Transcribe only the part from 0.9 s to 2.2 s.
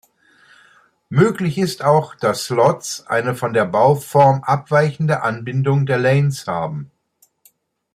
Möglich ist auch,